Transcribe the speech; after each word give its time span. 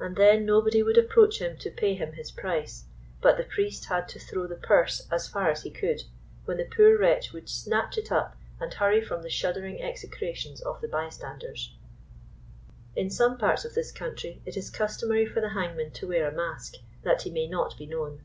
And 0.00 0.16
then 0.16 0.44
nobody 0.44 0.82
would 0.82 0.98
approach 0.98 1.40
him 1.40 1.56
to 1.58 1.70
pay 1.70 1.94
him 1.94 2.14
his 2.14 2.32
price, 2.32 2.82
but 3.20 3.36
the 3.36 3.44
priest 3.44 3.84
had 3.84 4.08
to 4.08 4.18
throw 4.18 4.48
the 4.48 4.56
purse 4.56 5.06
as 5.08 5.28
far 5.28 5.48
as 5.52 5.62
he 5.62 5.70
could, 5.70 6.02
when 6.46 6.56
the 6.56 6.64
poor 6.64 6.98
wretch 6.98 7.32
would 7.32 7.48
snatch 7.48 7.96
it 7.96 8.10
up 8.10 8.36
and 8.58 8.74
hurry 8.74 9.00
from 9.00 9.22
the 9.22 9.30
shuddering 9.30 9.80
execrations 9.80 10.60
of 10.62 10.80
the 10.80 10.88
bystanders. 10.88 11.72
In 12.96 13.08
some 13.08 13.38
parts 13.38 13.64
of 13.64 13.74
this 13.74 13.92
country 13.92 14.42
it 14.44 14.56
is 14.56 14.68
customary 14.68 15.26
for 15.26 15.40
the 15.40 15.50
hangman 15.50 15.92
to 15.92 16.08
wear 16.08 16.26
a 16.26 16.34
mask, 16.34 16.78
that 17.04 17.22
he 17.22 17.30
may 17.30 17.46
not 17.46 17.78
be 17.78 17.86
known. 17.86 18.22